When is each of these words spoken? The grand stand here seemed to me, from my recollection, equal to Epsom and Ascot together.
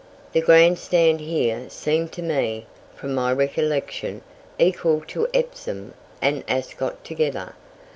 The 0.33 0.41
grand 0.41 0.79
stand 0.79 1.19
here 1.19 1.69
seemed 1.69 2.11
to 2.13 2.23
me, 2.23 2.65
from 2.95 3.13
my 3.13 3.31
recollection, 3.31 4.23
equal 4.57 5.01
to 5.09 5.27
Epsom 5.31 5.93
and 6.19 6.43
Ascot 6.47 7.03
together. 7.05 7.53